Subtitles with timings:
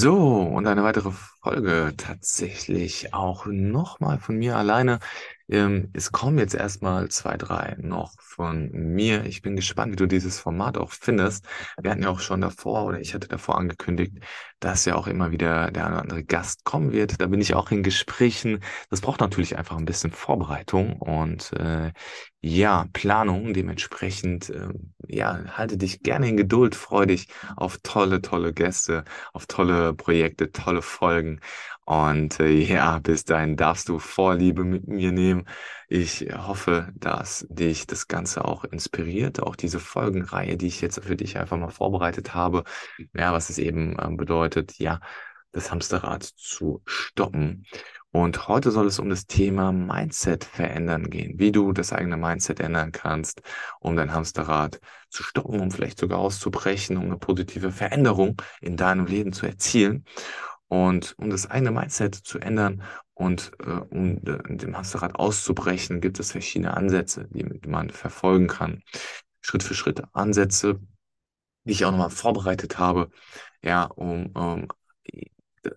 [0.00, 5.00] So, und eine weitere Folge tatsächlich auch nochmal von mir alleine.
[5.50, 9.24] Ähm, es kommen jetzt erstmal zwei, drei noch von mir.
[9.24, 11.46] Ich bin gespannt, wie du dieses Format auch findest.
[11.80, 14.18] Wir hatten ja auch schon davor, oder ich hatte davor angekündigt,
[14.60, 17.20] dass ja auch immer wieder der eine oder andere Gast kommen wird.
[17.20, 18.60] Da bin ich auch in Gesprächen.
[18.90, 21.92] Das braucht natürlich einfach ein bisschen Vorbereitung und äh,
[22.40, 23.52] ja, Planung.
[23.54, 24.68] Dementsprechend, äh,
[25.06, 30.52] ja, halte dich gerne in Geduld, freu dich auf tolle, tolle Gäste, auf tolle Projekte,
[30.52, 31.40] tolle Folgen.
[31.88, 35.48] Und äh, ja, bis dahin darfst du Vorliebe mit mir nehmen.
[35.88, 41.16] Ich hoffe, dass dich das Ganze auch inspiriert, auch diese Folgenreihe, die ich jetzt für
[41.16, 42.64] dich einfach mal vorbereitet habe.
[43.14, 45.00] Ja, was es eben ähm, bedeutet, ja,
[45.52, 47.64] das Hamsterrad zu stoppen.
[48.10, 52.60] Und heute soll es um das Thema Mindset verändern gehen, wie du das eigene Mindset
[52.60, 53.40] ändern kannst,
[53.80, 54.78] um dein Hamsterrad
[55.08, 60.04] zu stoppen, um vielleicht sogar auszubrechen, um eine positive Veränderung in deinem Leben zu erzielen.
[60.68, 62.82] Und um das eigene Mindset zu ändern
[63.14, 68.82] und äh, um äh, dem Hamsterrad auszubrechen, gibt es verschiedene Ansätze, die man verfolgen kann.
[69.40, 70.80] Schritt für Schritt Ansätze,
[71.64, 73.10] die ich auch nochmal vorbereitet habe,
[73.62, 74.68] ja, um, um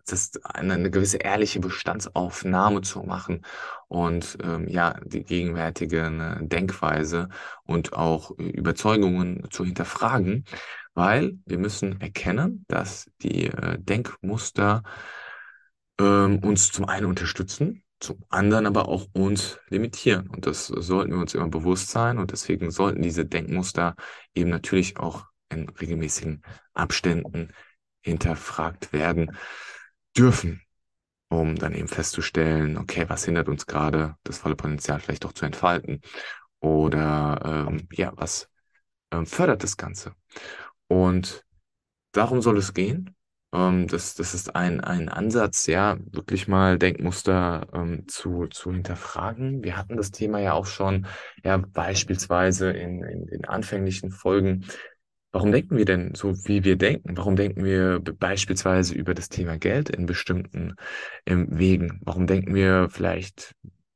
[0.05, 3.45] das eine, eine gewisse ehrliche Bestandsaufnahme zu machen
[3.87, 7.29] und ähm, ja die gegenwärtige ne, Denkweise
[7.65, 10.45] und auch Überzeugungen zu hinterfragen,
[10.93, 14.83] weil wir müssen erkennen, dass die äh, Denkmuster
[15.99, 20.27] ähm, uns zum einen unterstützen, zum anderen aber auch uns limitieren.
[20.27, 22.17] Und das sollten wir uns immer bewusst sein.
[22.17, 23.95] Und deswegen sollten diese Denkmuster
[24.33, 26.41] eben natürlich auch in regelmäßigen
[26.73, 27.49] Abständen
[28.01, 29.37] hinterfragt werden
[30.17, 30.61] dürfen,
[31.29, 35.45] um dann eben festzustellen, okay, was hindert uns gerade, das volle Potenzial vielleicht doch zu
[35.45, 36.01] entfalten
[36.59, 38.49] oder ähm, ja, was
[39.11, 40.15] ähm, fördert das Ganze.
[40.91, 41.45] Und
[42.11, 43.15] darum soll es gehen.
[43.53, 49.63] Ähm, das, das ist ein, ein Ansatz, ja, wirklich mal Denkmuster ähm, zu, zu hinterfragen.
[49.63, 51.07] Wir hatten das Thema ja auch schon,
[51.45, 54.65] ja, beispielsweise in, in, in anfänglichen Folgen
[55.33, 57.15] Warum denken wir denn so, wie wir denken?
[57.15, 60.75] Warum denken wir beispielsweise über das Thema Geld in bestimmten
[61.25, 62.01] ähm, Wegen?
[62.03, 63.55] Warum denken wir vielleicht,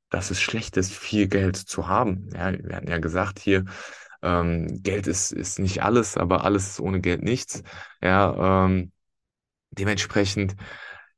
[0.10, 2.30] dass es schlecht ist, viel Geld zu haben?
[2.34, 3.66] Ja, wir hatten ja gesagt hier,
[4.26, 7.64] ähm, Geld ist, ist nicht alles, aber alles ist ohne Geld nichts.
[8.02, 8.92] Ja, ähm,
[9.72, 10.56] dementsprechend,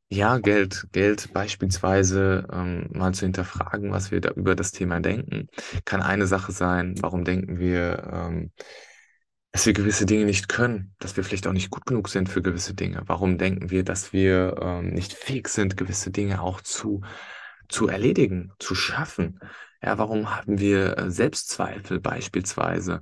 [0.10, 5.48] ja, Geld, Geld beispielsweise ähm, mal zu hinterfragen, was wir da über das Thema denken,
[5.86, 6.96] kann eine Sache sein.
[7.02, 8.52] Warum denken wir, ähm,
[9.52, 12.44] dass wir gewisse Dinge nicht können, dass wir vielleicht auch nicht gut genug sind für
[12.44, 13.02] gewisse Dinge.
[13.08, 17.02] Warum denken wir, dass wir ähm, nicht fähig sind, gewisse Dinge auch zu,
[17.68, 19.40] zu erledigen, zu schaffen?
[19.82, 23.02] Ja, warum haben wir äh, Selbstzweifel beispielsweise?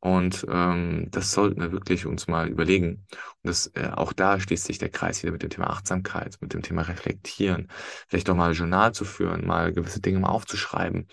[0.00, 3.06] Und ähm, das sollten wir wirklich uns mal überlegen.
[3.42, 6.54] Und das, äh, auch da schließt sich der Kreis wieder mit dem Thema Achtsamkeit, mit
[6.54, 7.68] dem Thema Reflektieren,
[8.08, 11.06] vielleicht auch mal Journal zu führen, mal gewisse Dinge mal aufzuschreiben.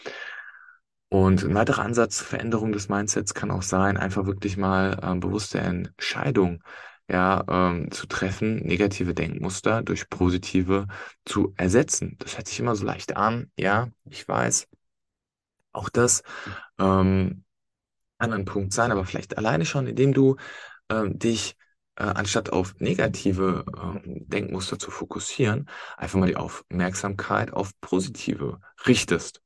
[1.09, 5.19] Und ein weiterer Ansatz zur Veränderung des Mindsets kann auch sein, einfach wirklich mal ähm,
[5.21, 6.61] bewusste Entscheidungen
[7.09, 10.87] ja, ähm, zu treffen, negative Denkmuster durch positive
[11.25, 12.17] zu ersetzen.
[12.19, 14.67] Das hört sich immer so leicht an, ja, ich weiß.
[15.77, 16.23] Auch das
[16.79, 17.43] ähm,
[18.19, 20.37] kann ein Punkt sein, aber vielleicht alleine schon, indem du
[20.89, 21.55] ähm, dich
[21.95, 29.41] äh, anstatt auf negative äh, Denkmuster zu fokussieren, einfach mal die Aufmerksamkeit auf positive richtest.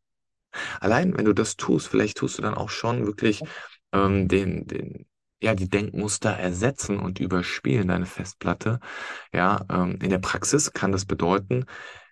[0.80, 3.42] Allein wenn du das tust, vielleicht tust du dann auch schon wirklich
[3.94, 5.06] ähm, den, den,
[5.42, 8.80] ja, die Denkmuster ersetzen und überspielen deine Festplatte.
[9.34, 11.66] Ja, ähm, in der Praxis kann das bedeuten,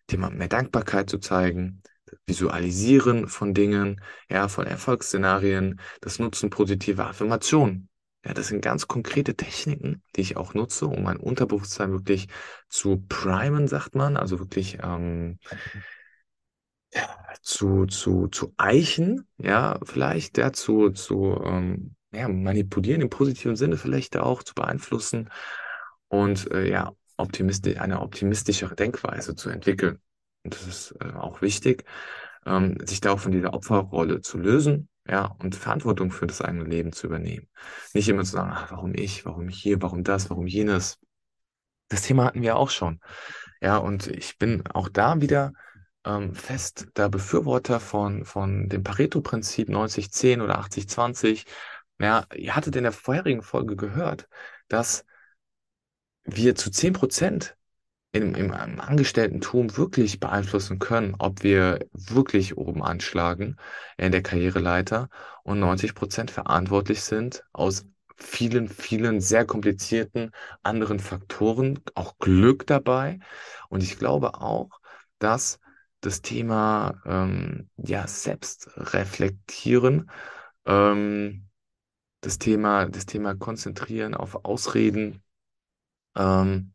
[0.10, 1.84] dir mehr Dankbarkeit zu zeigen,
[2.26, 7.90] Visualisieren von Dingen, ja, von Erfolgsszenarien, das Nutzen positiver Affirmationen.
[8.26, 12.28] Ja, das sind ganz konkrete Techniken, die ich auch nutze, um mein Unterbewusstsein wirklich
[12.68, 15.40] zu primen, sagt man, also wirklich ähm,
[17.42, 23.78] zu, zu, zu eichen, ja, vielleicht, ja, zu, zu ähm, ja, manipulieren im positiven Sinne
[23.78, 25.30] vielleicht auch zu beeinflussen
[26.08, 30.00] und äh, ja, optimistisch, eine optimistischere Denkweise zu entwickeln.
[30.44, 31.86] Und das ist äh, auch wichtig,
[32.46, 36.66] ähm, sich da auch von dieser Opferrolle zu lösen, ja, und Verantwortung für das eigene
[36.66, 37.48] Leben zu übernehmen.
[37.94, 41.00] Nicht immer zu sagen, ach, warum ich, warum hier, warum das, warum jenes.
[41.90, 43.00] Das Thema hatten wir auch schon.
[43.62, 45.54] Ja, und ich bin auch da wieder
[46.06, 51.46] ähm, fest der Befürworter von, von dem Pareto-Prinzip 90-10 oder 80-20.
[52.00, 54.28] Ja, ihr hattet in der vorherigen Folge gehört,
[54.68, 55.06] dass
[56.24, 57.58] wir zu 10 Prozent
[58.12, 63.58] im, im Angestellten-Tum wirklich beeinflussen können, ob wir wirklich oben anschlagen
[63.98, 65.10] in der Karriereleiter
[65.44, 67.86] und 90 Prozent verantwortlich sind aus
[68.18, 70.32] vielen, vielen sehr komplizierten
[70.64, 73.20] anderen Faktoren, auch Glück dabei.
[73.70, 74.70] Und ich glaube auch,
[75.20, 75.60] dass
[76.02, 80.10] das Thema ähm, ja, Selbstreflektieren,
[80.66, 81.48] ähm,
[82.22, 85.24] das Thema, das Thema Konzentrieren auf Ausreden,
[86.16, 86.74] ähm,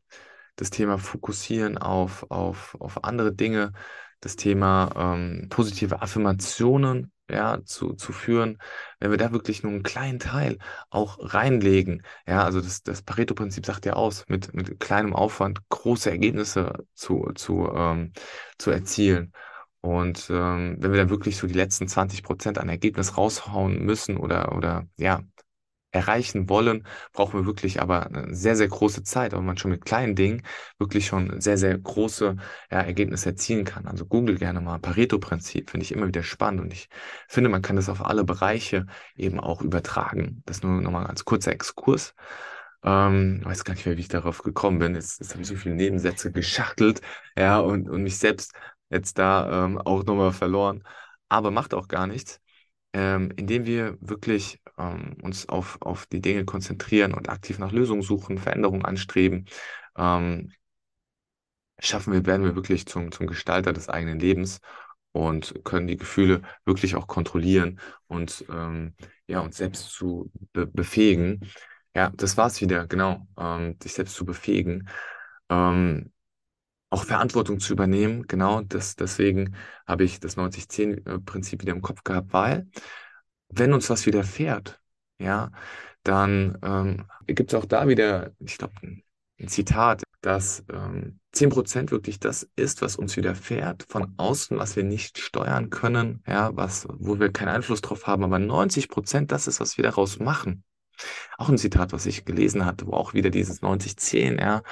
[0.56, 3.72] das Thema Fokussieren auf, auf, auf andere Dinge,
[4.20, 8.58] das Thema ähm, positive Affirmationen ja, zu, zu führen,
[9.00, 10.58] wenn wir da wirklich nur einen kleinen Teil
[10.90, 16.10] auch reinlegen, ja, also das, das Pareto-Prinzip sagt ja aus, mit, mit kleinem Aufwand große
[16.10, 18.12] Ergebnisse zu, zu, ähm,
[18.58, 19.32] zu erzielen.
[19.80, 24.16] Und ähm, wenn wir dann wirklich so die letzten 20 Prozent an Ergebnis raushauen müssen
[24.16, 25.20] oder, oder ja,
[25.94, 29.84] erreichen wollen, brauchen wir wirklich aber eine sehr, sehr große Zeit, aber man schon mit
[29.84, 30.42] kleinen Dingen
[30.78, 32.36] wirklich schon sehr, sehr große
[32.70, 33.86] ja, Ergebnisse erzielen kann.
[33.86, 36.88] Also Google gerne mal Pareto-Prinzip, finde ich immer wieder spannend und ich
[37.28, 38.86] finde, man kann das auf alle Bereiche
[39.16, 40.42] eben auch übertragen.
[40.46, 42.14] Das nur nochmal als kurzer Exkurs.
[42.82, 44.94] Ähm, weiß gar nicht mehr, wie ich darauf gekommen bin.
[44.94, 47.00] Jetzt, jetzt habe ich so viele Nebensätze geschachtelt,
[47.36, 48.52] ja, und, und mich selbst
[48.90, 50.84] jetzt da ähm, auch nochmal verloren.
[51.28, 52.40] Aber macht auch gar nichts
[52.94, 58.02] ähm, indem wir wirklich ähm, uns auf, auf die Dinge konzentrieren und aktiv nach Lösungen
[58.02, 59.46] suchen, Veränderungen anstreben,
[59.98, 60.52] ähm,
[61.78, 64.60] schaffen wir, werden wir wirklich zum, zum Gestalter des eigenen Lebens
[65.12, 68.94] und können die Gefühle wirklich auch kontrollieren und ähm,
[69.26, 71.40] ja, uns selbst zu be befähigen.
[71.94, 74.88] Ja, das war's wieder, genau, ähm, sich selbst zu befähigen.
[75.50, 76.12] Ähm,
[76.94, 78.26] auch Verantwortung zu übernehmen.
[78.28, 79.56] Genau, das, deswegen
[79.86, 82.68] habe ich das 90-10-Prinzip wieder im Kopf gehabt, weil
[83.48, 84.80] wenn uns was widerfährt,
[85.18, 85.50] ja,
[86.04, 89.02] dann ähm, gibt es auch da wieder, ich glaube, ein,
[89.40, 94.84] ein, Zitat, dass ähm, 10% wirklich das ist, was uns widerfährt von außen, was wir
[94.84, 99.58] nicht steuern können, ja, was, wo wir keinen Einfluss drauf haben, aber 90% das ist,
[99.60, 100.62] was wir daraus machen.
[101.38, 104.62] Auch ein Zitat, was ich gelesen hatte, wo auch wieder dieses 90-10, ja,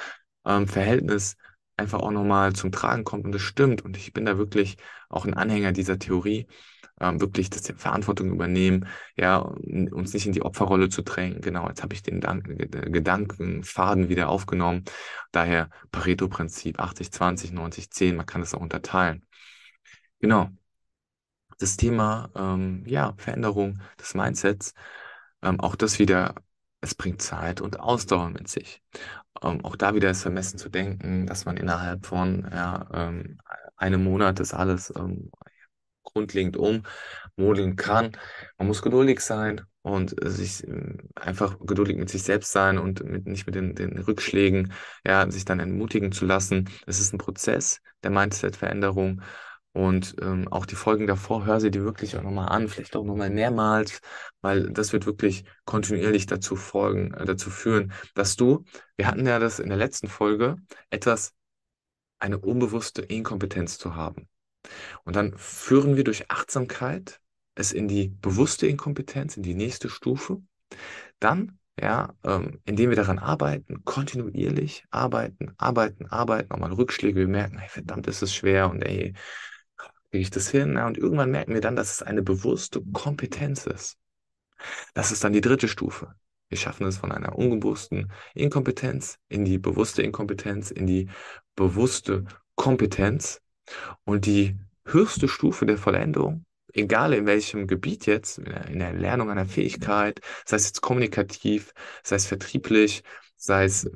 [0.45, 1.35] ähm, Verhältnis
[1.77, 3.83] einfach auch nochmal zum Tragen kommt und das stimmt.
[3.83, 4.77] Und ich bin da wirklich
[5.09, 6.47] auch ein Anhänger dieser Theorie,
[6.99, 11.41] ähm, wirklich das Verantwortung übernehmen, ja, uns nicht in die Opferrolle zu drängen.
[11.41, 14.83] Genau, jetzt habe ich den Dan Gedankenfaden wieder aufgenommen.
[15.31, 19.25] Daher Pareto-Prinzip 80-20, 90-10, man kann das auch unterteilen.
[20.19, 20.49] Genau.
[21.59, 24.73] Das Thema, ähm, ja, Veränderung des Mindsets,
[25.41, 26.35] ähm, auch das wieder
[26.83, 28.81] es bringt Zeit und Ausdauer mit sich.
[29.41, 33.37] Ähm, auch da wieder ist vermessen zu denken, dass man innerhalb von ja, ähm,
[33.77, 35.31] einem Monat das alles ähm,
[36.03, 38.11] grundlegend ummodeln kann.
[38.57, 43.25] Man muss geduldig sein und sich äh, einfach geduldig mit sich selbst sein und mit,
[43.27, 44.73] nicht mit den, den Rückschlägen,
[45.05, 46.69] ja, sich dann entmutigen zu lassen.
[46.85, 49.21] Es ist ein Prozess der Mindset-Veränderung.
[49.73, 53.03] Und ähm, auch die Folgen davor, hör sie dir wirklich auch nochmal an, vielleicht auch
[53.03, 54.01] nochmal mehrmals,
[54.41, 58.63] weil das wird wirklich kontinuierlich dazu folgen, äh, dazu führen, dass du,
[58.97, 60.57] wir hatten ja das in der letzten Folge,
[60.91, 61.33] etwas,
[62.19, 64.29] eine unbewusste Inkompetenz zu haben.
[65.03, 67.19] Und dann führen wir durch Achtsamkeit
[67.55, 70.41] es in die bewusste Inkompetenz, in die nächste Stufe.
[71.19, 77.27] Dann, ja, ähm, indem wir daran arbeiten, kontinuierlich arbeiten, arbeiten, arbeiten, auch mal Rückschläge, wir
[77.27, 79.13] merken, hey, verdammt, ist es schwer und ey,
[80.13, 80.75] kriege ich das hin?
[80.75, 83.97] Ja, und irgendwann merken wir dann, dass es eine bewusste Kompetenz ist.
[84.93, 86.13] Das ist dann die dritte Stufe.
[86.49, 91.09] Wir schaffen es von einer unbewussten Inkompetenz in die bewusste Inkompetenz, in die
[91.55, 93.41] bewusste Kompetenz.
[94.03, 94.55] Und die
[94.85, 98.45] höchste Stufe der Vollendung, egal in welchem Gebiet jetzt, in
[98.77, 103.01] der Erlernung einer Fähigkeit, sei es jetzt kommunikativ, sei es vertrieblich,
[103.35, 103.89] sei es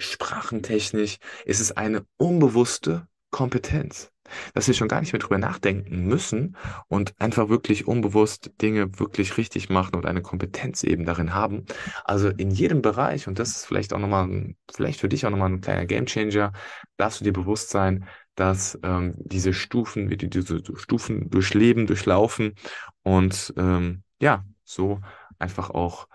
[0.00, 4.10] sprachentechnisch, ist es eine unbewusste Kompetenz
[4.54, 6.56] dass wir schon gar nicht mehr drüber nachdenken müssen
[6.88, 11.64] und einfach wirklich unbewusst Dinge wirklich richtig machen und eine Kompetenz eben darin haben.
[12.04, 15.50] Also in jedem Bereich, und das ist vielleicht auch nochmal, vielleicht für dich auch nochmal
[15.50, 16.52] ein kleiner Gamechanger,
[16.96, 22.54] darfst du dir bewusst sein, dass ähm, diese Stufen, wie die diese Stufen durchleben, durchlaufen
[23.02, 25.00] und ähm, ja, so
[25.38, 26.08] einfach auch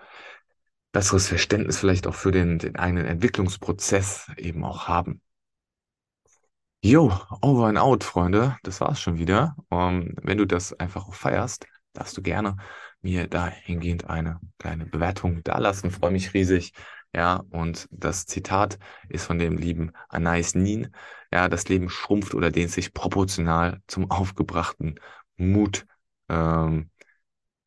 [0.92, 5.20] besseres Verständnis vielleicht auch für den, den eigenen Entwicklungsprozess eben auch haben.
[6.82, 8.56] Jo, over and out, Freunde.
[8.62, 9.56] Das war's schon wieder.
[9.70, 12.56] Um, wenn du das einfach auch feierst, darfst du gerne
[13.02, 15.90] mir dahingehend eine kleine Bewertung dalassen.
[15.90, 16.72] Freue mich riesig.
[17.14, 18.78] Ja, und das Zitat
[19.08, 20.94] ist von dem lieben Anais Nin.
[21.32, 25.00] Ja, das Leben schrumpft oder dehnt sich proportional zum aufgebrachten
[25.36, 25.86] Mut
[26.28, 26.90] ähm,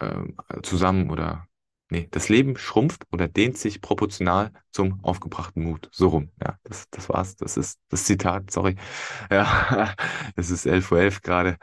[0.01, 1.47] ähm, zusammen oder
[1.91, 5.89] Nee, das Leben schrumpft oder dehnt sich proportional zum aufgebrachten Mut.
[5.91, 6.31] So rum.
[6.41, 7.35] Ja, das, das war's.
[7.35, 8.75] Das ist das Zitat, sorry.
[9.31, 9.95] Ja,
[10.35, 11.57] es ist 11.11 Uhr gerade.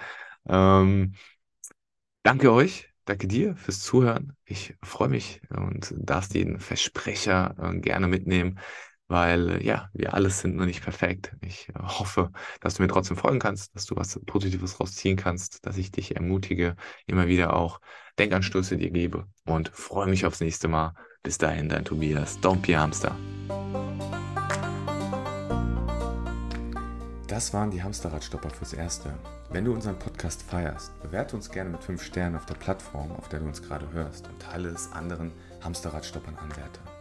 [0.48, 1.14] Ähm,
[2.22, 4.36] danke euch danke dir fürs Zuhören.
[4.44, 8.58] Ich freue mich und darfst den Versprecher äh, gerne mitnehmen,
[9.08, 11.32] weil äh, ja, wir alles sind noch nicht perfekt.
[11.40, 15.64] Ich äh, hoffe, dass du mir trotzdem folgen kannst, dass du was Positives rausziehen kannst,
[15.66, 17.80] dass ich dich ermutige, immer wieder auch
[18.18, 20.94] Denkanstöße dir gebe und freue mich aufs nächste Mal.
[21.22, 23.16] Bis dahin, dein Tobias, Don't be Hamster.
[27.26, 29.12] Das waren die Hamsterradstopper fürs Erste.
[29.50, 33.28] Wenn du unseren Podcast feierst, bewerte uns gerne mit 5 Sternen auf der Plattform, auf
[33.28, 35.32] der du uns gerade hörst und teile es anderen
[35.62, 36.95] Hamsterradstoppern Anwärtern.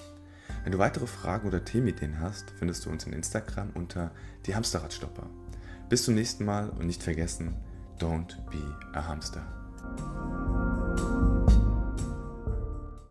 [0.66, 4.10] Wenn du weitere Fragen oder Themenideen hast, findest du uns in Instagram unter
[4.48, 5.30] die Hamsterradstopper.
[5.90, 7.56] Bis zum nächsten Mal und nicht vergessen,
[8.00, 9.46] don't be a hamster.